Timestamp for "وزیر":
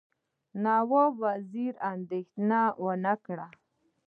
1.23-1.73